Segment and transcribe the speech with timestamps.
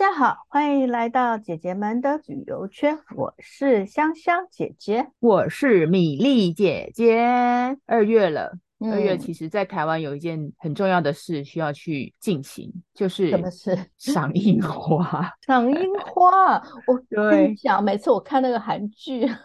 [0.00, 2.98] 家好，欢迎来到姐姐们的旅游圈。
[3.14, 7.22] 我是香香姐姐，我是米粒姐姐。
[7.84, 13.78] 二月了，嗯、二月其实在台湾有一件很重要的事需要去进行，就是什么事？
[13.98, 15.30] 赏樱花。
[15.46, 16.54] 赏樱花，
[16.86, 19.28] 我跟你讲，每次我看那个韩剧。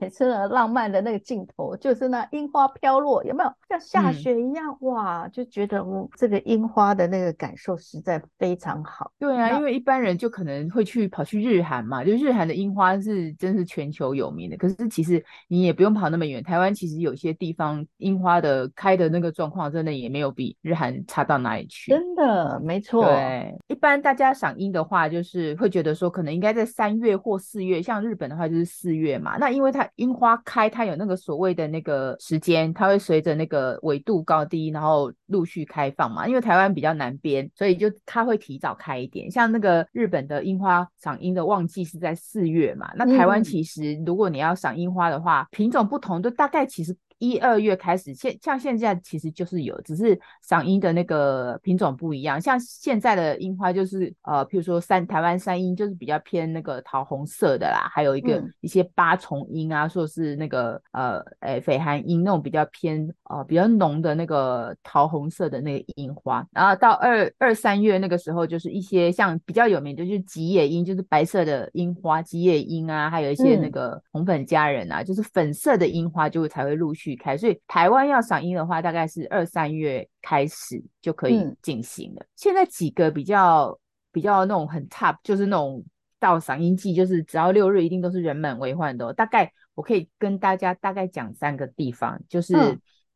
[0.00, 4.76] 每次的，浪漫的那个镜头就是那樱花飘落，有没有像下雪一样？
[4.80, 9.10] 嗯、哇，就觉得我这个樱花的那个感受实在非常好。
[9.18, 14.56] 对啊，因为一般人就可能会去跑去日韩嘛，就日韩的樱花是真是全球有名的。
[14.56, 21.90] 可是其实你也不用跑那么远，台湾其实有些地方樱花的开的那个状况，真的也没有比日韩差到哪里去。
[21.90, 23.04] 真的，没错。
[23.04, 29.36] 对，一般大家赏樱的话，就是会觉得说，可能应该在三月或四月，像日本的话就是四月嘛。
[29.38, 36.26] 那因为它樱花开，它有那个所谓的那个时间，它会随着那个纬度高低，然后陆续开放嘛。
[36.26, 39.30] 因为台湾比较南边，所以就它会提早开一点。
[39.30, 46.96] 像那个日本的樱花赏樱的旺季是在四月嘛，那台湾其实如果你要赏樱花的话，嗯、品种不同，就大概其实。
[47.18, 52.38] 一二月开始，现像现在其实就是有，只是赏樱的那个品种不一样。
[52.38, 66.46] 像现在的樱花就是呃，譬如说山台湾山樱就是比较偏那个桃红色的啦，还有一个、嗯、一些八重樱啊，说是那个呃，诶绯寒樱那种比较偏呃比较浓的那个桃红色的那个樱花。
[66.52, 77.05] 然后到二二三月那个时候，就是一些像比较有名的就是吉野樱，就是白色的樱花吉野樱啊，还有一些那个红粉佳人啊，嗯、就是粉色的樱花就会才会陆续。
[77.14, 82.20] 开，所以台湾要赏樱的话，大概是二三月开始就可以进行了。
[82.20, 83.78] 嗯、现在几个比较
[84.10, 85.84] 比较那种很 top，就是那种
[86.18, 89.12] 到赏樱季，就是只要六日一定都是人满为患的。
[89.12, 92.54] 大概我可以跟大家大概讲三个地方，就是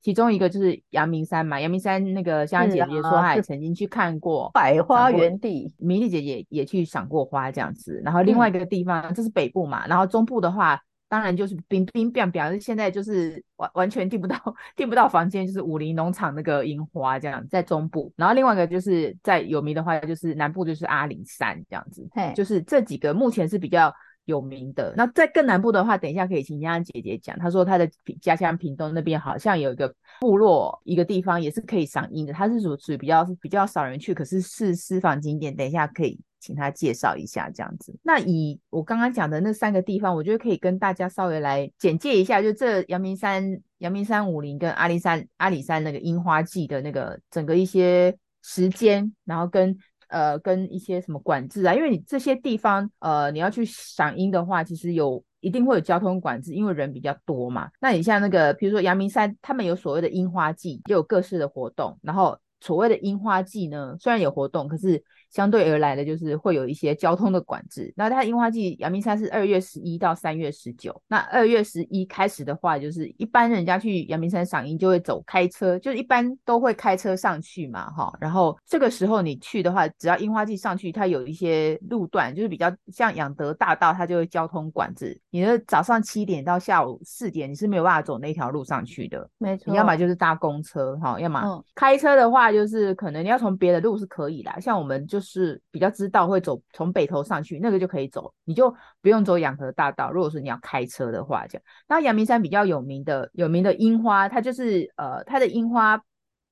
[0.02, 1.58] 其中一个就是阳明山嘛。
[1.58, 8.00] 阳明山那个香香姐姐说她也曾经去看过百花园地，米粒姐姐也去赏过花这样子。
[8.04, 10.80] 然后另外一个地方，嗯、这是北部嘛，然后中部的话。
[11.10, 14.40] 当然就是冰冰冰，表示现在就是完完全订不到
[14.76, 18.12] 订不到房间，就是武林农场那个樱花这样，在中部。
[18.16, 23.92] 然后另外一个就是在有名的话，就是南部就是阿里山这样子，嘿就是这几个目前是比较
[24.26, 24.94] 有名的。
[24.96, 27.90] 那在更南部的话，等一下可以请香香姐姐讲，她说她的
[28.22, 36.20] 家乡屏东那边好像有一个部落一个地方也是可以赏樱的，它是属属于比较比较少人去，可是是私房景点，等一下可以。
[36.40, 37.94] 请他介绍一下这样子。
[38.02, 49.76] 那以我刚刚讲的那三个地方，我觉得可以跟大家稍微来简介一下，就这阳明山、阳明山武林跟阿里山、阿里山那个樱花季的那个整个一些时间，然后跟
[50.08, 57.70] 呃跟一些什么管制啊，因为你这些地方呃你要去赏樱的话，其实有一定会有交通管制，因为人比较多嘛。
[57.80, 65.04] 那你像那个，比如说阳明山，他们有所谓的樱花季，就有各式的活动，然后所谓的樱花季呢，虽然有活动，可是。
[65.30, 67.92] 相对而来的就是会有一些交通的管制。
[67.96, 71.00] 那它樱花季，阳明山是二月十一到三月十九。
[71.06, 78.12] 那二月十一开始的话，就是一般人家去阳明山赏樱就会走开车，就是一般都会开车上去嘛，哈。
[78.20, 85.16] 然后这个时候你去的话，只要樱花季上去，它有一些路段就是比较像养德大道，它就会交通管制。
[85.30, 89.30] 你的早上七点到下午四点，你是没有办法走那条路上去的。
[89.38, 89.70] 没错。
[89.70, 95.19] 你要么就是搭公车，哈，要么开车的话，就是可能你要从别的路是可以啦，像我们就。
[95.20, 100.10] 就是比较知道会走从北头上去，那个就可以走，你就不用走仰和大道。
[100.10, 101.62] 如果说你要开车的话，这样。
[101.86, 106.02] 那阳明山比较有名的有名的樱花，它就是呃它的樱花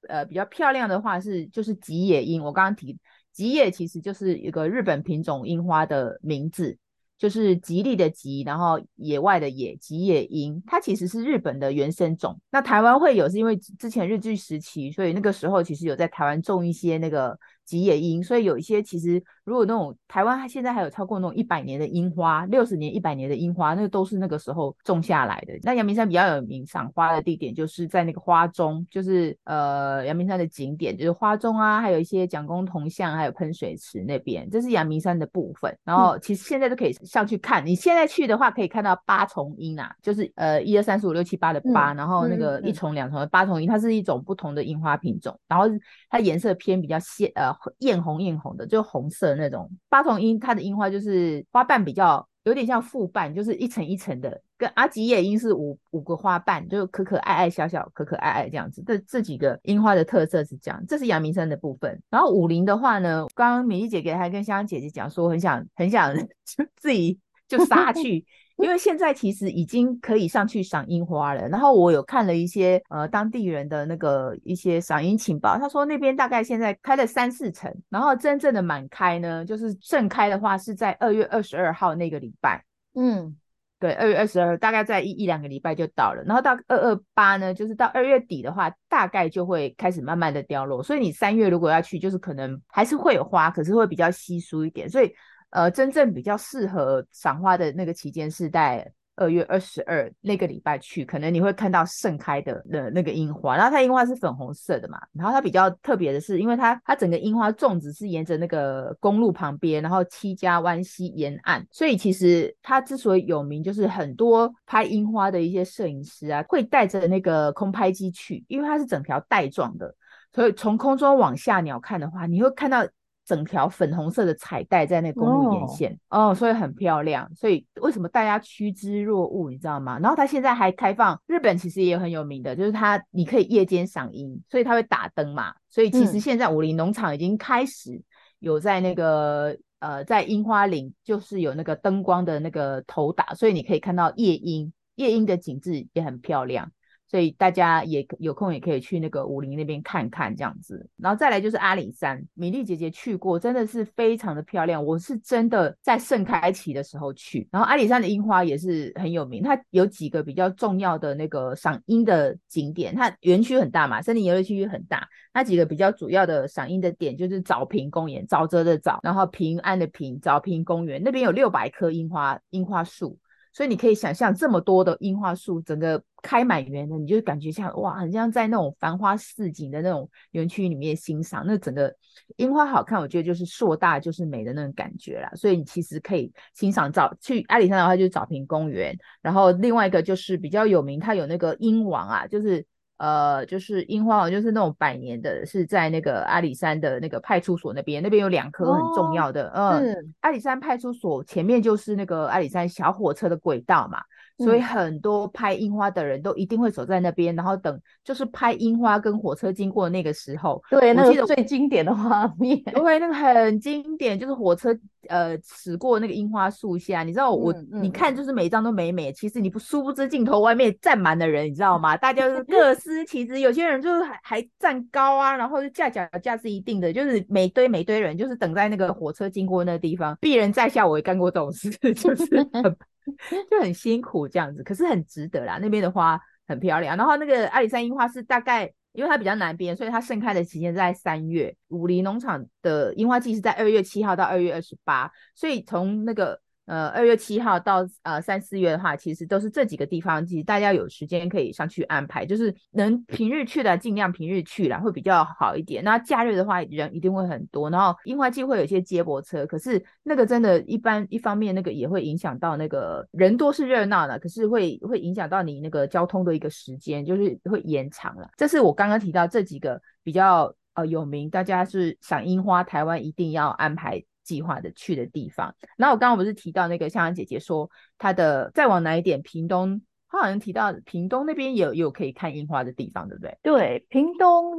[0.07, 2.45] 呃比较漂亮的话是就是吉野樱。
[2.45, 2.99] 我刚刚提
[3.33, 6.77] 吉野其实就是一个日本品种樱花的名字，
[7.17, 12.39] 就是吉利的吉，然后野外的野吉野樱，它其实是日本的原生种。
[12.51, 17.39] 那台湾会有是因为之前日据时期，所以那个时候其实有在台湾种一些那个。
[17.69, 25.53] 吉野樱，所以有一些其实，如果那种台湾它现在还有超过那种一百年的樱花，六十年、一百年的樱花，那个都是那个时候种下来的。
[25.63, 35.77] 那阳明山比较有名赏花的地点，就是在那个花钟，就是呃阳明山的景点，就是花钟啊，还有一些蒋公铜像，还有喷水池那边，这是阳明山的部分。
[35.85, 45.67] 然后其实现在都可以上去看，你现在去的话，可以看到八重樱啊，就是呃一二三四五六七八的八，然后那个一重两重的八重樱，它是一种不同的樱花品种，然后
[46.09, 47.58] 它颜色偏比较鲜呃。
[47.79, 54.41] 艳红艳红的，就红色那种八重樱，它的樱花就是花瓣比较有点像复瓣，就是一层一层的。
[54.57, 58.83] 跟阿吉野樱是五五个花瓣，就可可爱爱小小可可爱爱这样子。
[58.85, 60.85] 这这几个樱花的特色是这样。
[60.89, 62.03] 这是阳明山的部分。
[62.11, 68.27] 然后武陵的话呢，刚刚米粒姐姐还跟香香姐姐讲说，很想很想就自己就杀去。
[68.59, 71.49] 因为现在其实已经可以上去赏樱花了。
[71.49, 82.65] 然后我有看了一些呃当地人的那个一些赏樱情报，他说那边大概现在开了三四成，然后真正的满开呢，就是盛开的话是在二月二十二号那个礼拜。
[82.95, 83.37] 嗯，
[83.79, 90.83] 对，二月二十二大概在一一两个礼拜就到了，然后到二二八呢，就是到二月底的话，大概就会开始慢慢的凋落。
[90.83, 94.91] 所以你三月如果要去，就是可能还是会有花，可是会比较稀疏一点。
[94.91, 95.15] 所以。
[95.51, 103.57] 呃，真正比较适合赏花的那个期间是在二月二十二那个礼拜去，可能你会看到盛开的的那个樱花。
[103.57, 119.93] 然后它樱花是粉红色的嘛，然后它比较特别的是，因为它它整个樱花种植是沿着那个公路旁边，然后七家湾西沿岸，所以其实它之所以有名，就是很多拍樱花的一些摄影师啊，会带着那个空拍机去，因为它是整条带状的，
[120.33, 122.87] 所以从空中往下鸟看的话，你会看到。
[123.29, 127.31] 整条粉红色的彩带在那公路沿线哦，哦，所以很漂亮。
[127.35, 129.99] 所以为什么大家趋之若鹜，你知道吗？
[129.99, 135.53] 然后它现在还开放，日本其实也很有名的，就是它你可以夜间赏樱，所以它会打灯嘛。
[135.69, 138.01] 所以其实现在武林农场已经开始
[138.39, 139.51] 有在那个、
[139.81, 146.73] 嗯、呃，在樱花林就是有那个灯光的那个头打，所以你可以看到夜樱，夜樱的景致也很漂亮。
[147.11, 154.85] 所以大家也有空也可以去那个武陵那边看看这样子，然后再来就是阿里山，米粒姐姐去过，真的是非常的漂亮。
[154.85, 173.19] 我是真的在盛开期的时候去，然后阿里山的樱花也是很有名，它有几个比较重要的那个赏樱的景点，它园区很大嘛，森林游乐区很大，那几个比较主要的赏樱的点就是早平公园，沼泽的沼，然后平安的平，早平公园那边有六百棵樱花樱花树。
[173.53, 181.45] 所以你可以想象这么多的樱花树，整个开满园的，你就感觉像哇，很像在那种繁花似锦的那种园区里面欣赏。
[181.47, 181.95] 那整个
[182.37, 185.31] 樱花好看，我觉得就是硕大就是美的那种感觉啦。
[185.35, 188.97] 所以你其实可以欣赏找去阿里山的话，就是找平公园。
[189.23, 192.65] 然后另外一个就是比较有名，它有那个樱王啊，就是。
[192.99, 199.51] 呃，就是樱花王，就是那种百年的，是在那个阿里山的那个派出所那边，那边有两棵很重要的。
[199.55, 204.01] 嗯、阿里山派出所前面就是那个阿里山小火车的轨道嘛。
[204.39, 210.63] 所以很多拍樱花的人都一定会走在那边，嗯、然后等就是拍樱花跟火车经过那个时候。
[210.71, 212.63] 对，那个最经典的画面。
[212.63, 214.77] 对，那个很经典，就是火车
[215.09, 221.97] 呃驶过那个樱花树下，你知道我、嗯嗯、你看就是每一张都美美，其实你不殊不知镜头外面站满了人，你知道吗？
[221.97, 230.17] 大家是各司其职，有些人就是还还站高啊，然后就架脚架是一定的，就是每堆每堆人就是等在那个火车经过那个地方。
[230.21, 232.77] 鄙人在下，我也干过这种事， 就是很。
[233.51, 235.59] 就很辛苦这样子，可是很值得啦。
[235.61, 241.55] 那边的花很漂亮，然后那个阿里山樱花是大概，因为它比较南边，所以它盛开的期间在三月。
[241.69, 246.41] 武陵农场的樱花季是在二月七号到二月二十八，所以从那个。
[246.69, 255.83] 呃，二月七号到呃三四月的话，其实都是这几个地方，其实大家有时间可以上去安排，就是能平日去的尽量平日去啦，会比较好一点。
[255.83, 268.29] 那假日的话，人一定会很多，然后樱花季会有一些接驳车，可是那个真的，一般一方面那个也会影响到那个人多是热闹的，可是会会影响到你那个交通的一个时间，就是会延长了。
[268.37, 274.05] 这是我刚刚提到这几个比较呃有名，大家是赏樱花，台湾一定要安排。
[274.29, 283.39] 计划的去的地方，然后我刚刚不是提到那个香香姐姐说她的再往南一点，屏东，她好像提到屏东那边也有有可以看樱花的地方，对不对？
[283.43, 284.53] 对，屏东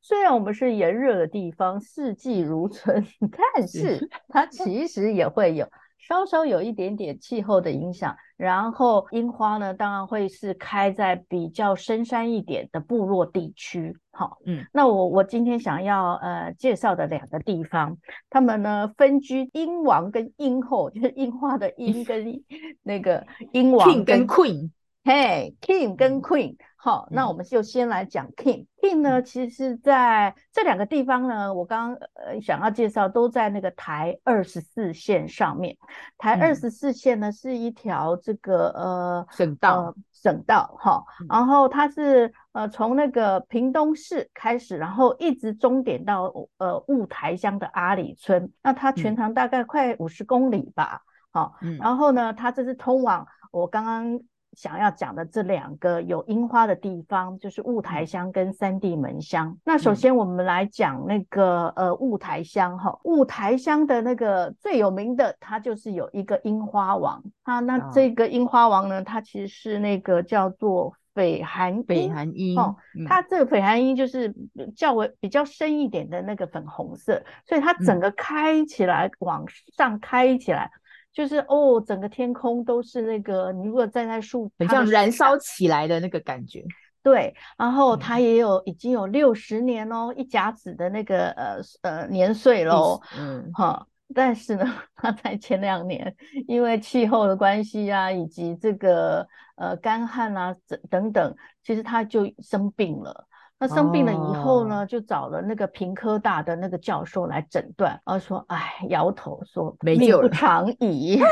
[0.00, 3.06] 虽然我们是炎热的地方，四季如春，
[3.54, 5.68] 但是它其实也会有。
[5.98, 13.96] 稍稍有一点点气候的影响，然后樱花呢，当然会是开在比较深山一点的部落地区。
[14.12, 17.96] 好，嗯，那我我今天想要呃介绍的两个地方，
[18.28, 22.42] 他们呢分居英王跟英后，就是樱花的樱跟
[22.82, 24.70] 那个英王 king 跟 Queen。
[25.04, 28.66] 嘿、hey，King 跟 Queen，好，嗯，那我们就先来讲 King。
[28.80, 35.76] King 呢，其实是在这两个地方呢，我刚刚呃想要介绍，都在那个台二十四线上面。
[36.18, 54.20] 台二十四线呢，是一条这个呃省道，呃、省道哈，然后它是呃从那个屏东市开始，然后一直终点到呃雾台乡的阿里村，那它全长大概快五十公里吧，好，嗯，然后呢，它这是通往我刚刚。
[54.54, 59.56] 想要讲的这两个有樱花的地方，就是雾台乡跟三地门乡。
[59.64, 67.60] 那首先我们来讲那个呃雾台乡哈，雾台乡的那个最有名的，它就是有一个樱花王啊。
[67.60, 72.76] 那这个樱花王呢，它其实是那个叫做绯寒绯寒樱哦，
[73.08, 74.34] 它这个绯寒樱就是
[74.76, 79.44] 较为比较深一点的那个粉红色，所以它整个开起来，往
[79.76, 80.70] 上开起来。
[81.12, 86.64] 就是哦，整个天空都是那个，你如果站在树，很像燃烧起来的那个感觉。
[87.04, 92.98] 对，然后它也有、嗯、已经有六十年哦，一甲子的那个呃呃年岁喽。
[93.18, 94.64] 嗯，哈，但是呢，
[94.96, 96.14] 它在前两年
[96.46, 99.26] 因为气候的关系啊，以及这个
[99.56, 103.26] 呃干旱啊等等等，其实它就生病了。
[103.58, 111.20] 那生病了以后呢，哦、就找了那个屏科大的那个教授来诊断，然后说，哎，摇头说命不长矣。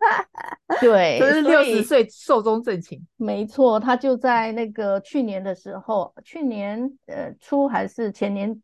[0.80, 3.00] 对，就是六十岁寿终正寝。
[3.16, 8.60] 没错，他就在那个去年的时候，去年呃初还是前年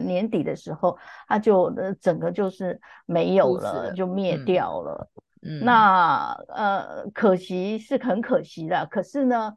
[0.00, 5.08] 年底的时候，它就呃整个就是没有了，就灭掉了。
[5.42, 9.56] 嗯，那呃可惜是很可惜的，可是呢。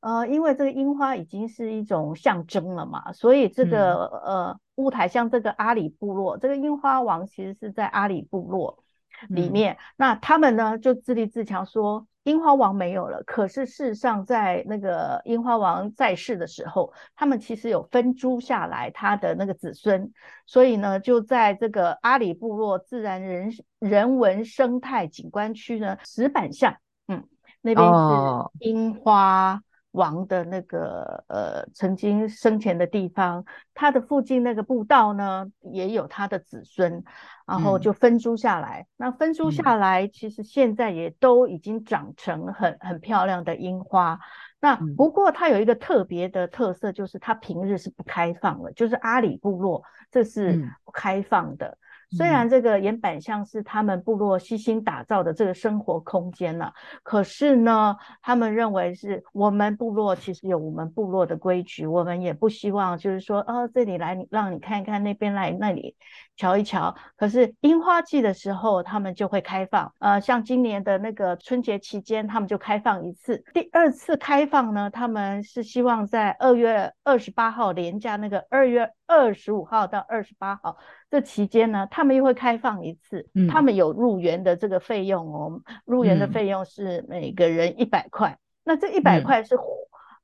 [0.00, 8.84] 呃，因为这个樱花已经是一种象征了嘛，所以这个、嗯、呃雾台像这个阿里部落，这个樱花王其实是在阿里部落
[9.28, 9.74] 里面。
[9.74, 13.22] 嗯、那他们呢就自立自强说，樱花王没有了。
[13.24, 20.12] 可是事实上，在那个樱花王在世的时候，他们其实有分租下来他的那个子孙，
[20.46, 26.76] 所以呢，就在这个阿里部落自然人人文生态景观区呢，石板巷，
[27.08, 27.24] 嗯，
[27.62, 29.62] 那边是樱花。
[29.92, 37.02] 哦王的那个呃，曾经生前的地方，他的附近那个步道呢，也有他的子孙，
[37.46, 38.82] 然后就分租下来。
[38.82, 44.20] 嗯、那分租下来，其实现在也都已经长成很很漂亮的樱花。
[44.60, 51.66] 那不过它有一个特别的特色，就是它平日是不开放的，就是阿里部落这是不开放的。
[51.66, 51.76] 嗯
[52.10, 56.72] 虽然这个岩板巷是他们部落悉心打造的这个生活空间了，
[57.02, 65.96] 可是呢，他们认为是我们部落其实有我们部落的规矩，我们也不希望就是说，哦，这里来让你看一看，那边来那里
[66.38, 66.94] 瞧一瞧。
[67.16, 73.44] 可是樱花季的时候，他们就会开放，呃，像今年的那个春节期间，他们就开放一次。
[73.52, 80.78] 第二次开放呢，他们是希望在二月二十八号连假那个二月二十五号到二十八号。
[81.10, 89.58] 这期间呢，他们又会开放一次，嗯、他们有入园的这个费用哦，入园的费用是每个人一百块，嗯、那这一百块是、嗯、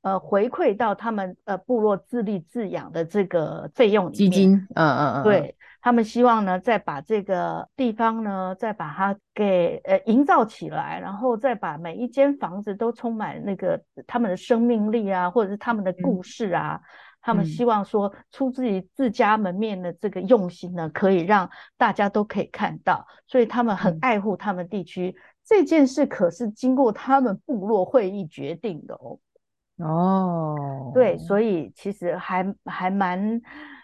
[0.05, 16.79] 呃回馈到他们呃部落自立自养的这个费用，基金，嗯嗯嗯，对，他们希望呢再把这个地方呢再把它给呃营造起来，然后再把每一间房子都充满那个他们的生命力啊，或者是他们的故事啊。
[16.83, 16.87] 嗯
[17.25, 25.07] 他们希望说，出自于自家门面的这个用心呢，可以让大家都可以看到，所以他们很爱护他们地区。
[25.07, 29.17] 嗯、这件事可是经过他们部落会议决定的哦。
[29.77, 33.41] 哦，对，所以其实还还蛮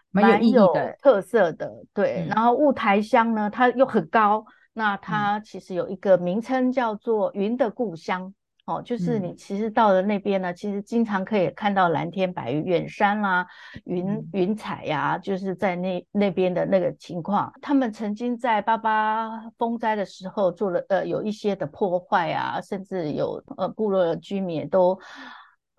[0.09, 1.69] 蛮有意义的，特色的。
[1.93, 8.33] 对，嗯、然后雾台乡呢，它又很高，那它其实有一个名称叫做“云的故乡”。
[8.65, 13.47] 哦，就是你其实到了那边呢，嗯、其实经常可以看到蓝天白云、远山啦、啊、
[13.85, 17.51] 云云彩呀、啊，就是在那那边的那个情况。
[17.59, 24.97] 他们曾经在八八风灾的时候做了呃有一些的破坏啊，甚至有呃部落的居民也都，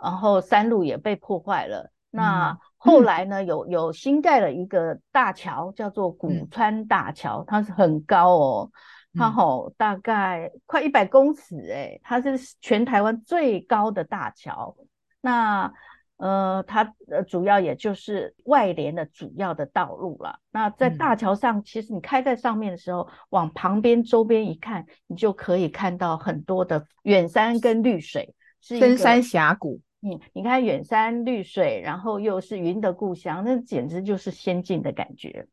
[0.03, 1.91] 然后山路也被破坏了。
[2.11, 8.71] 那后来呢，嗯、有有新盖了一个大桥，叫做古川大桥，它是很高哦。
[9.15, 14.75] 它哦大概快一百公尺诶，它是全台湾最高的大桥。
[15.21, 15.73] 那
[16.17, 20.39] 呃，它呃主要也就是外联的主要的道路了。
[20.51, 29.81] 那在大桥上，其实你开在上面的时候，往旁边周边一看，你就可以看到很多的远山跟绿水，是深山峡谷。
[30.03, 35.47] 嗯，你看远山绿水，然后又是云的故乡，那简直就是仙境的感觉。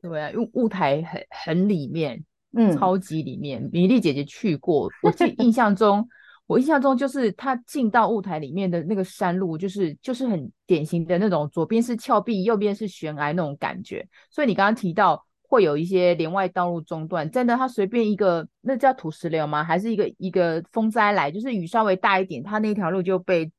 [0.00, 2.24] 对啊，因为雾台很很里面。
[2.56, 6.08] 嗯，超级里面，米粒姐姐去过，我记印象中，
[6.46, 14.06] 我印象中就是她进到雾台里面的那个山路，就是就是很典型的那种，左边是峭壁，右边是悬崖那种感觉。
[14.30, 19.64] 所以你刚刚提到会有一些连外道路中断，真的，它随便一个，那叫土石流吗？
[19.64, 23.50] 还是一个一个风灾来，就是雨稍微大一点，它那条路就被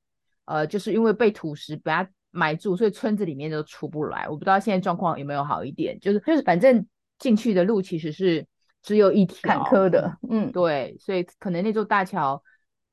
[0.45, 4.27] 呃，就是因为被土石把它埋住，所以村子里面都出不来。
[4.29, 6.85] 我不知道现在状况有没有好一点，就是就是反正
[7.19, 8.45] 进去的路其实是。
[8.85, 12.39] 只有一条坎坷的，嗯，对，所以可能那座大桥，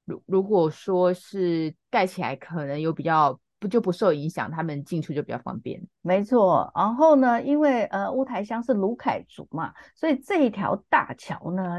[0.06, 5.86] 如如果说是盖起来，可能有比较不就不受影响，他们进出就比较方便。
[6.00, 11.78] 没错，然后呢，因为呃乌台乡是鲁凯族嘛，所以这一条大桥呢，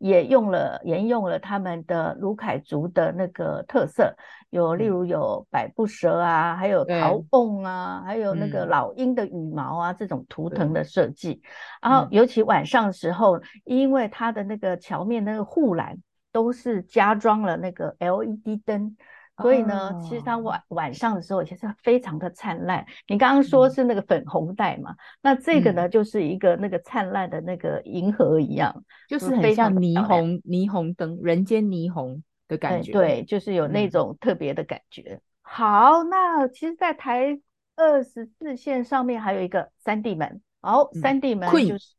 [0.00, 4.16] 也用了沿用了他们的卢凯族的那个特色，
[4.48, 11.42] 有例如有百步蛇啊，还有陶瓮啊，还有那个老鹰的羽毛啊，这种图腾的设计。
[11.82, 15.98] 然后尤其晚上的时候，因为它的那个桥面那个护栏
[16.32, 18.96] 都是加装了那个 LED 灯。
[19.40, 22.84] 所以呢，其实它晚晚上的时候其实非常的灿烂。
[23.08, 24.90] 你刚刚说是那个粉红带嘛？
[24.90, 32.92] 嗯、那这个呢，就是一个那个灿烂的那个银河一样，嗯、就是很像霓虹霓虹灯，人间霓虹的感觉。
[32.92, 35.02] 对，就是有那种特别的感觉。
[35.02, 37.38] 嗯、好，那其实，在台
[37.76, 40.40] 二十四线上面还有一个三地门。
[40.60, 41.96] 好，三地门就是、嗯、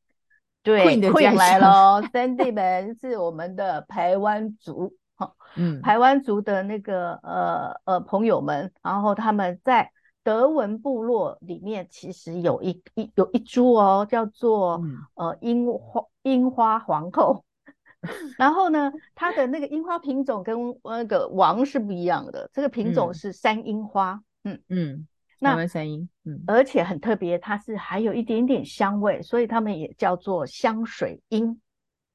[0.63, 2.01] 对 Queen 来喽。
[2.13, 4.93] 三地门是我们的排湾族。
[5.55, 9.91] 嗯，台湾族的那个呃呃朋友们，然后他们在
[10.23, 17.43] 德文部落里面，其实有一一有一株哦，叫做、嗯、呃樱花樱花皇后。
[18.37, 24.19] 然后呢，它的那个樱花品种跟那个王是不一样的，这个品种是山樱花。
[24.43, 25.07] 嗯嗯，
[25.39, 31.61] 那山樱，嗯，而且很特别，它是还有一点点香味，所以他们也叫做香水樱。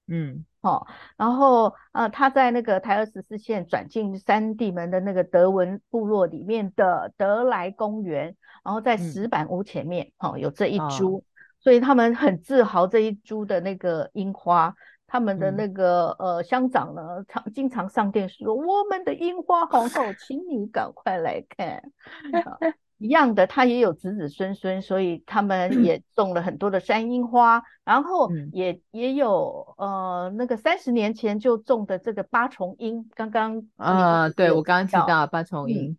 [0.09, 0.45] 嗯。
[0.67, 11.23] 哦，然后呃，他在那个台二十四线转进三地门的那个德文部落里面的德莱公园，然后在石板屋前面，嗯、哦，有这一株，哦、
[11.61, 14.75] 所以他们很自豪这一株的那个樱花，
[15.07, 21.83] 他们的那个、嗯、呃乡长呢，常经常上电视说，我们的樱花皇后，请你赶快来看。
[22.99, 35.97] 一样的，他也有子子孙孙，所以他们也种了很多的山樱花，然后也、嗯、也有呃那个三十年前就种的这个八重樱，刚刚啊，对我刚刚提到八重樱，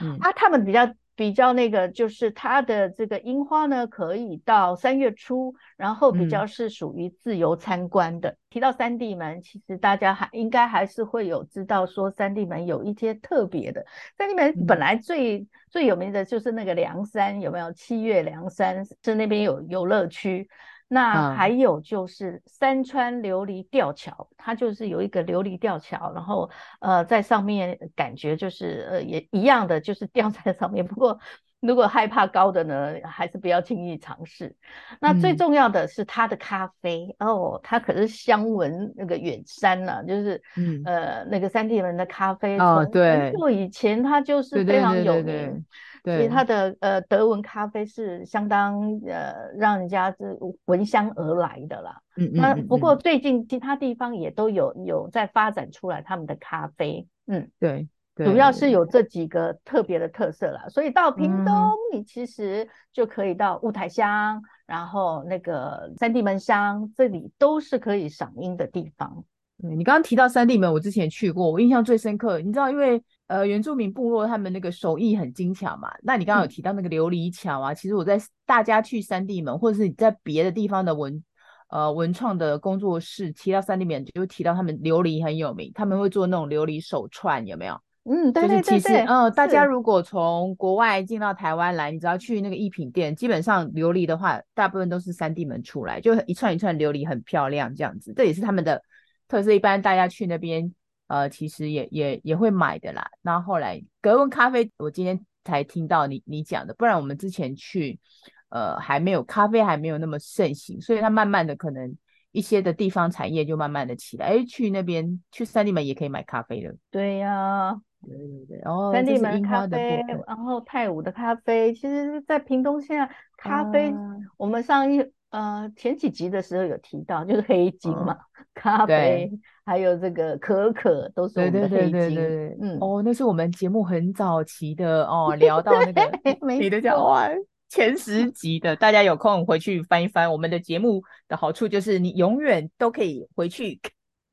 [0.00, 0.92] 嗯，啊，他们比较。
[1.22, 8.28] 比较那个就是它的这个樱花呢，可以到三月初，然后比较是属于自由参观的。
[8.30, 13.86] 嗯、提到三地门，其实大家还应该还是会有知道说三地门有一些特别的。
[14.18, 17.72] 三地门本来最、嗯、最有名的就是那个梁山，有没有？
[17.72, 20.48] 七月梁山是那边有游乐区。
[20.94, 30.86] 那还有就是山川琉璃吊桥，它就是有一个琉璃吊桥，然后呃在上面感觉就是呃也一样的，就是吊在上面。
[30.86, 31.18] 不过
[31.60, 34.54] 如果害怕高的呢，还是不要轻易尝试。
[35.00, 45.64] 那最重要的是它的咖啡、嗯、哦，它可是香闻那个远山呐、啊，就是嗯呃那个三地门的咖啡哦，对，就以前它就是非常有名。
[46.04, 52.00] 所以它的呃德文咖啡是相当呃让人家是闻香而来的啦。
[52.16, 52.40] 嗯嗯，嗯。
[52.40, 57.06] 那不过最近其他地方也都有有在发展出来他们的咖啡。
[57.26, 57.88] 嗯，对。
[58.14, 58.26] 对。
[58.26, 60.66] 主要是有这几个特别的特色啦。
[60.68, 69.24] 所以到屏东，你其实就可以到雾台乡，嗯、然后那个三地门乡，这里都是可以赏樱的地方。
[69.62, 72.38] 对，你刚刚提到三地门，我之前去过，我印象最深刻。
[72.40, 75.90] 你知道，因为呃原住民部落他们那个手艺很精巧嘛。
[76.02, 81.24] 那你刚刚有提到那个琉璃桥啊，嗯、其实我在大家去三地门，或者是你在别的地方的文
[81.70, 87.80] 呃文创的工作室提到三地门，就提到他们琉璃很有名，他们会做那种琉璃手串，有没有？
[88.04, 88.80] 嗯，对对对对。
[88.80, 98.82] 其实，嗯，大家如果从国外进到台湾来，你只要去那个艺品店，基本上琉璃的话，大部分都是三地门出来，就一串一串琉璃很漂亮这样子，这也是他们的。
[99.28, 100.74] 特色一般大家去那边，
[101.12, 103.06] 呃，其实也也也会买的啦。
[103.20, 108.00] 那后后来格温咖啡，我今天才听到你你讲的，不然我们之前去，
[108.48, 111.94] 呃，还没有咖啡还没有那么盛行，所以它慢慢的可能
[112.30, 114.24] 一些的地方产业就慢慢的起来。
[114.24, 116.74] 哎，去那边去三地门也可以买咖啡了。
[116.90, 118.58] 对呀、啊，对对对。
[118.64, 125.04] 然后三地门咖啡，然后泰武的咖啡，其实，在屏东现在咖啡，啊、我们上一。
[125.32, 131.90] 呃，前几集的时候有提到，就是黑金嘛，嗯、咖啡，对还有这个可可，都是我们的黑金。
[131.92, 136.10] 对对对对对嗯，哦，那是我们节目很早期的哦，聊到那个
[136.58, 137.28] 你的讲话
[137.68, 140.30] 前十集的，大家有空回去翻一翻。
[140.30, 143.80] 我们的节目的好处就是你永远都可以回去。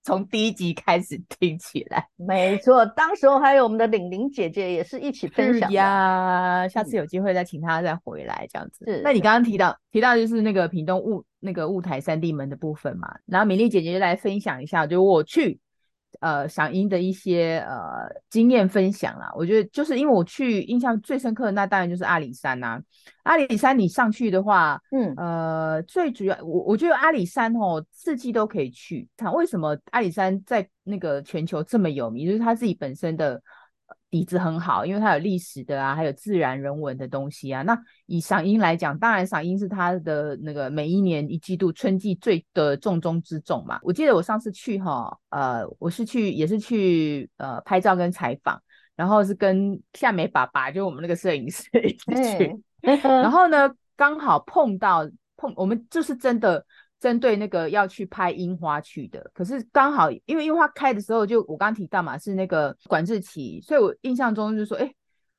[0.09, 2.83] 从第一集开始听起来，没错。
[2.83, 6.67] 当时候还有我们的玲玲姐姐也是一起分享呀。
[6.67, 8.85] 下次有机会再请她再回来这样子。
[8.85, 9.01] 是。
[9.03, 15.59] 那你刚刚提到提到就是那个屏东雾那个雾台三地门的部分嘛，然后米粒姐姐就来分享一下，就我去。
[16.19, 22.81] 呃，赏樱的一些呃经验分享啦，我觉得就是因为我去印象最深刻的那当然就是阿里山呐、啊。
[23.23, 29.07] 阿里山你上去的话，嗯呃，最主要我我觉得阿里山哦四季都可以去。
[29.15, 33.41] 它为什么阿里山在那个全球这么有名，就是它自己本身的
[34.09, 37.61] 底子很好，因为它有历史的啊，还有自然人文的东西啊。
[37.61, 43.79] 那以赏樱来讲，当然赏樱是它的那个每一年一季度春季最的重中之重嘛。
[43.83, 48.61] 我记得我上次去哈，呃，我是去也是去呃拍照跟采访，
[48.95, 52.55] 然后是跟夏美爸爸，就我们那个摄影师 一起去，
[53.03, 56.65] 然后呢刚好碰到碰，我们就是真的。
[56.99, 64.93] 针对那个要去拍樱花去的，可是刚好因为樱花开的时候，就我刚刚提到嘛，是那个管制期，所以我印象中就是说，哎，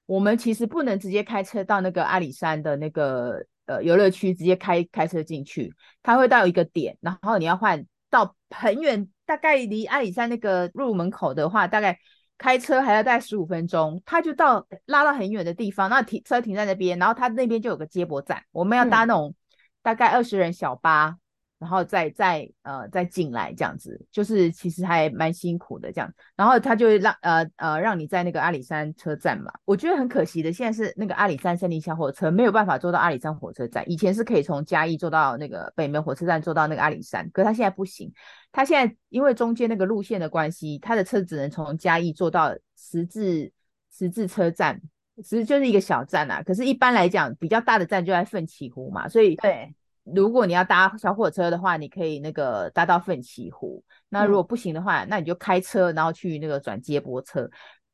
[0.06, 5.70] 我们其实不能直接开车到那个阿里山的那个呃游乐区，直接开开车进去，
[6.02, 11.98] 它会到一个点，然后你要换到很远，大概离阿里山那个入门口的话，大概
[12.38, 19.34] 开车还要大概十五分钟，它就到拉到很远的地方，那停车停在那边，然后它那边就有个接驳站，我们要搭那种
[19.82, 21.18] 大概二十人小巴。
[21.60, 26.10] 然后再再呃再进来这样子，就是其实还蛮辛苦的这样。
[26.34, 33.84] 然后他就让呃呃让你在那个阿里山车站嘛，我觉得很可惜的，现在是那个阿里山森林小火车没有办法坐到阿里山火车站。
[33.90, 38.10] 以前是可以从嘉义坐到那个北门火车站，坐到那个阿里山，可是他现在不行。
[38.50, 43.52] 他现在因为中间那个路线的关系，他的车只能从嘉义坐到十字
[43.92, 44.80] 十字车站，
[45.22, 46.42] 其实就是一个小站啊。
[46.42, 49.74] 可是，一般来讲，比较大的站就在奋起湖嘛，所以对。
[50.14, 53.82] 如果你要搭小火车的话，你可以那个搭到奋起湖。
[54.08, 57.48] 那如果不行的话，嗯、那你就开车，然后去那个转接驳车。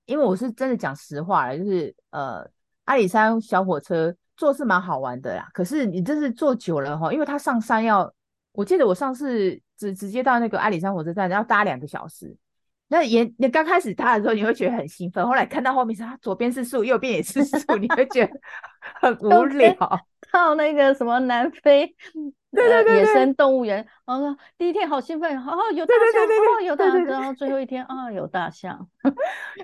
[0.04, 2.48] 因为我是真的讲实话了，就是呃，
[2.84, 5.48] 阿里山小火车坐是蛮好玩的啦。
[5.52, 8.12] 可是你这是坐久了哈，因为它上山要，
[8.52, 12.36] 我记得我上次直直接到那个阿里山火车站要搭两个小时。
[12.88, 18.32] 那也你刚开始搭的时候，你会觉得很兴奋，后来看到后面是它左边是树，右边也是树，你会觉得
[19.00, 19.74] 很无聊。
[20.32, 21.86] 到那个什么南非，
[22.52, 28.86] 对对对，野生动物园，然后，第一天好兴奋，哦，有大象，哦，有大象，然后最后一天啊，有大象。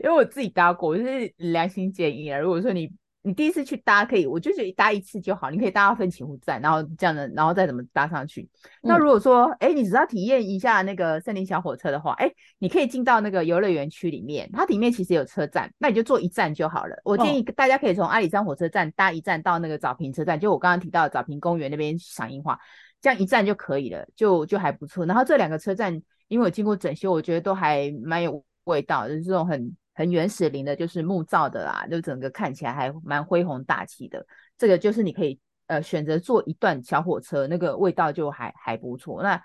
[0.02, 2.90] 因为我自己搭过，我就是良心建议啊，如果说你。
[3.24, 5.48] 你第一次去搭可以，我就觉得搭一次就好。
[5.48, 8.42] 你可以搭到奋起湖站，然后这样的，然后再怎么搭上去。
[8.82, 16.96] 嗯、那如果说，哎，你只要体验一下那个森林小火车的话，哎，你可以进到那个游乐园区里面，它里面其实有车站，那你就坐一站就好了。
[17.04, 22.58] 我建议大家可以从阿里山火车站搭一站到那个早平车站，就我刚刚提到的早平公园那边赏樱花，
[23.00, 25.06] 这样一站就可以了，就就还不错。
[25.06, 29.76] 然后这两个车站因为我经过整修，我觉得都还蛮有味道，就是这种很。
[29.94, 34.26] 很原始林的，就是木造的啦，就整个看起来还蛮恢宏大气的。
[34.56, 39.22] 这个就是你可以呃选择坐一段小火车，那个味道就还还不错。
[39.22, 39.42] 那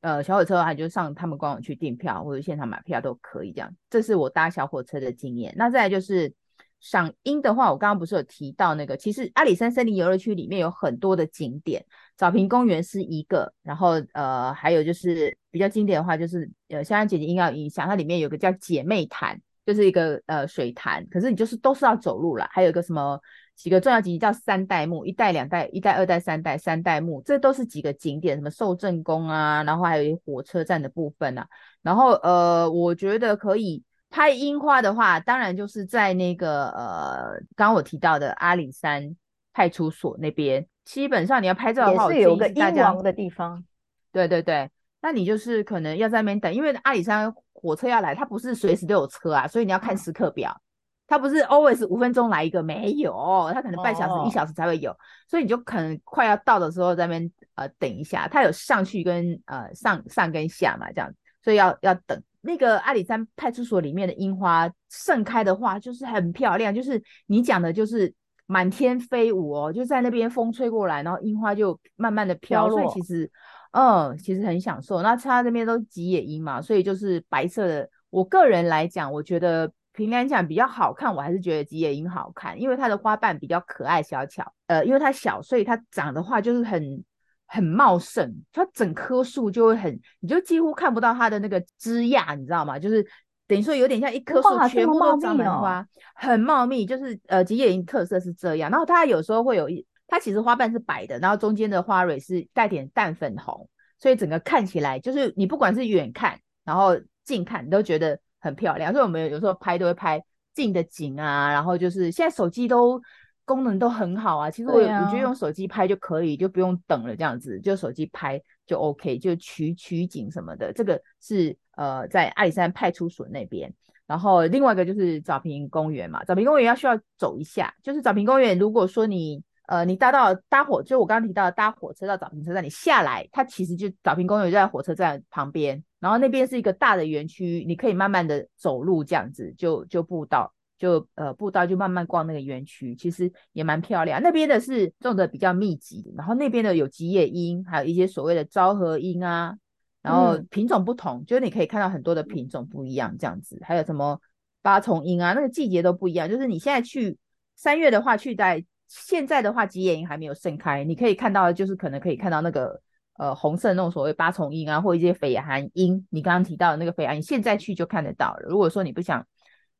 [0.00, 3.74] 呃小火车的话，就上他们官网去订票或者现场买票都可以这样。
[3.90, 5.52] 这是我搭小火车的经验。
[5.56, 6.32] 那再来就是
[6.80, 11.84] 赏樱的话，我刚刚不是有提到那个，其实阿里山森林游乐区里面有很多的景点，
[12.16, 19.38] 早平公园是一个，然后呃还有就是比较经典的话，就是呃香香姐姐应该有印象，它里面有个叫姐妹潭。
[19.72, 22.48] 就是一个呃水潭，可是你就是都是要走路啦。
[22.50, 23.20] 还有一个什么
[23.54, 31.46] 几个重要景点叫三代目，一代、两代、一代、二代、三代、三代目，这都是几个景点，什么寿正宫啊，然后还有火车站的部分啊。
[31.82, 39.14] 然后呃，我觉得可以拍樱花的话，当然就是在那个呃，刚刚我提到的阿里山
[39.52, 43.64] 派出所那边，基本上你要拍照的话，也是有个樱王的地方。
[44.10, 44.68] 对对对，
[45.02, 47.32] 那你就是可能要在那边等，因为阿里山。
[47.62, 50.58] 火车要来，它不是随时都有车啊，所以你要看时刻表。
[51.06, 54.96] 它不是 always 五分钟来一个，没有，它可能半小时、哦、一小时才会有，
[55.28, 58.26] 所以你就可能快要到的时候在那边呃等一下。
[58.28, 61.12] 它有上去跟呃上上跟下嘛，这样，
[61.44, 62.18] 所以要要等。
[62.40, 68.10] 那个阿里山派出所里面的樱花盛开的话，就是很漂亮，就是你讲的就是
[68.46, 73.30] 满天飞舞哦，就在那边风吹过来，然后樱花就慢慢的飘落，所以其实。
[73.72, 75.00] 嗯，其实很享受。
[75.00, 77.88] 那它这边都是吉野樱嘛，所以就是白色的。
[78.10, 84.52] 我个人来讲，我觉得平常讲比较好看，我还是觉得吉野樱好看，因为它的花瓣比较可爱小巧。
[84.66, 87.04] 呃，因为它小，所以它长的话就是很
[87.46, 92.76] 很茂盛，它整棵树就会很，你就几乎看不到它的那个枝桠，你知道吗？
[92.76, 93.06] 就是
[93.46, 96.84] 等于说有点像一棵树全部都长满花，很茂密。
[96.84, 98.68] 就是呃，吉野樱特色是这样。
[98.68, 99.86] 然后它有时候会有一。
[100.10, 108.92] 它其实花瓣是白的，然后中间的花蕊是带点淡粉红，所以整个看起来就是你不管是远看，然后近看，你都觉得很漂亮。
[108.92, 110.20] 所以我们有时候拍都会拍
[110.52, 113.00] 近的景啊，然后就是现在手机都
[113.44, 114.50] 功能都很好啊。
[114.50, 120.72] 其实我、啊、我觉得用手机拍就可以，就不用等了，这样子就手机拍就 OK，就取取景什么的。
[120.72, 123.72] 这个是呃在阿里山派出所那边，
[124.08, 129.40] 然后另外一个就是早平公园嘛，早平公园要需要走一下，就是早平公园如果说你。
[129.70, 144.20] 呃，你搭到搭火，就我刚刚提到的搭火车到早平车站，你下来，它其实就早平公园就在火车站旁边，然后那边是一个大的园区，你可以慢慢的走路这样子，就就步道就呃步道就慢慢逛那个园区，其实也蛮漂亮。
[144.20, 149.56] 那边的是种的比较密集，然后那边的有吉野樱，还有一些所谓的昭和樱啊，
[150.02, 154.20] 然后品种不同，嗯、就是你可以看到很多的品种不一样这样子，还有什么
[154.62, 156.28] 八重樱啊，那个季节都不一样。
[156.28, 157.16] 就是你现在去
[157.54, 162.78] 三月的话，去在现在的话，吉野樱还没有盛开，你可以看到的就是可能可以看到那个。
[163.18, 168.48] 呃，红色那种所谓八重樱啊，或一些绯寒樱，你刚刚提到的那个绯寒樱，现在去就看得到了。
[168.48, 169.22] 如果说你不想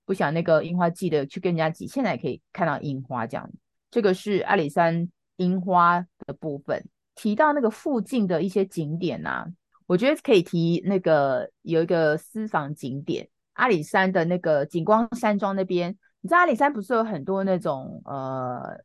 [0.05, 3.51] 不想那个樱花季的去跟人家挤，现在可以看到樱花这样。
[3.91, 6.87] 这个是阿里山樱花的部分。
[7.15, 9.47] 提到那个附近的一些景点啊，
[9.87, 15.97] 我觉得可以提那个有一个私房景点，阿里山的那个景光山庄那边。
[16.21, 18.79] 你知道阿里山不是有很多那种呃。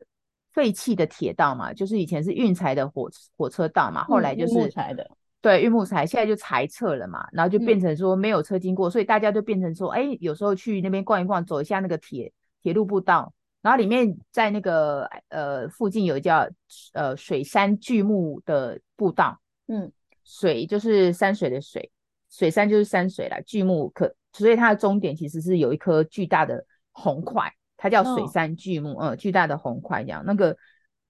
[0.56, 5.06] 废弃的铁道嘛，就是以前是运材的火火车道嘛，后来就是运木材的，
[5.42, 12.32] 对，运木材，现在就裁撤了嘛，然后就变成说没有车经过，嗯、所以大家就变成说，哎，有时候去那边逛一逛，走一下那个铁
[12.64, 16.50] 铁路步道，然后里面在那个呃附近有一叫
[16.94, 19.38] 呃水山巨木的步道，
[19.68, 19.92] 嗯，
[20.24, 21.92] 水就是山水的水，
[22.32, 27.52] 水山就是山水啦，巨木可，所以它的终点其实是有一颗巨大的红块。
[27.86, 30.58] 它叫水山巨木，嗯、哦呃，巨大的红块这样，那个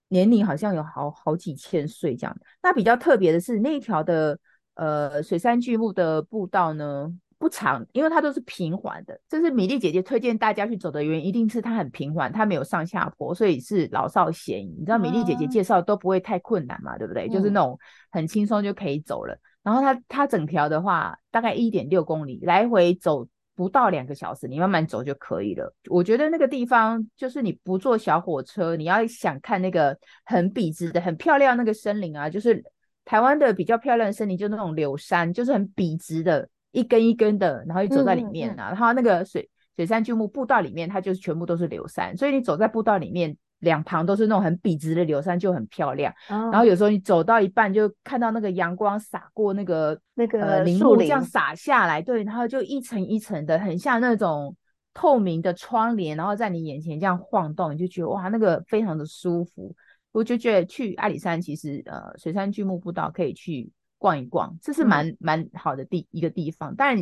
[0.08, 2.36] 年龄好像有好好几千岁这样。
[2.62, 4.38] 那比较特别的是那一条的
[4.74, 9.18] 呃水山巨木的步道呢不长，因为它都是平缓的。
[9.26, 14.76] 这是米粒姐姐推荐大家去走的原因，一定是它很平缓，它没有上下坡，所以是老少咸宜。
[14.78, 17.26] 你知道米粒姐姐介绍都不会太困难嘛，对不对？
[17.26, 17.78] 嗯、就是那种
[18.10, 19.34] 很轻松就可以走了。
[19.62, 23.26] 然后它它整条的话大概一点六公里，来回走。
[23.56, 25.74] 不到两个小时，你慢慢走就可以了。
[25.88, 32.62] 我觉得那个地方就是你不坐小火车，你要想看那个很笔直的、很漂亮那个森林啊，就是
[33.04, 43.36] 台湾的比较漂亮的森林，就那种柳杉，就是很笔直的，一根一根的，然后你走在里面啊，嗯嗯、然后那个水水杉巨木步道里面，它就是全部都是柳杉，所以你走在步道里面。
[43.60, 46.12] 两旁都是那种很笔直的柳杉，就很漂亮。
[46.28, 46.52] Oh.
[46.52, 54.54] 然后有时候你走到一半，就看到那个阳光洒过那个那个林木，这样洒下来，对，然后就一层一层的，很像那种
[54.92, 59.74] 透明的窗帘，然后在你眼前这样晃动，你就觉得哇，那个非常的舒服。
[60.12, 66.74] 我就觉得去阿里山，其实呃，水杉巨木步道可以去逛一逛，这是蛮、嗯、蛮好的地一个地方。
[66.76, 66.96] 但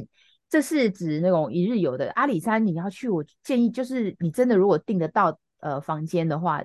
[0.49, 5.37] 这是指那种一日游的阿里山，你要去，我建议就是你真的如果订得到。
[5.65, 6.63] 呃，房间的话，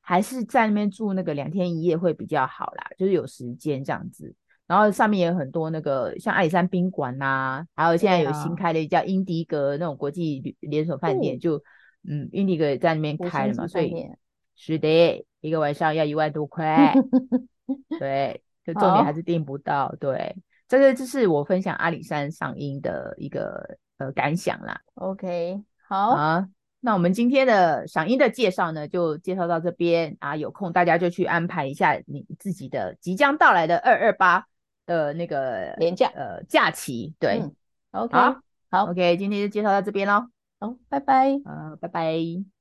[0.00, 4.32] 还是在那边住那个两天一夜会比较好啦，就是有时间这样子。
[4.68, 11.60] 然后上面也有很多那个像阿里山宾馆呐，还有现在有新开的叫英迪格那种国际连锁饭店，就
[12.08, 14.06] 嗯，英迪格也在那边开了嘛，所以
[14.54, 16.94] 是的，一个晚上要一万多块，
[17.98, 20.36] 对，就重点还是订不到，对，
[20.68, 24.80] 这个就是我分享阿里山上映的一个呃感想啦。
[24.94, 26.48] OK，好啊。
[26.86, 30.36] 那我们今天的赏樱的介绍呢，就介绍到这边啊。
[30.36, 34.46] 有空大家就去安排一下你自己的即将到来的二二八
[34.86, 37.12] 的那个年假呃假期。
[37.18, 37.52] 对，嗯
[37.90, 40.28] ，OK，好，好，OK，今天就介绍到这边喽。
[40.60, 42.46] 好，拜拜，呃，拜拜。